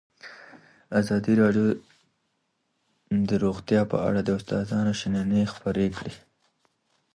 ازادي 0.99 1.33
راډیو 1.41 1.67
د 3.29 3.31
روغتیا 3.43 3.81
په 3.91 3.97
اړه 4.07 4.19
د 4.23 4.29
استادانو 4.37 4.93
شننې 5.01 5.43
خپرې 5.53 5.87
کړي. 5.97 6.13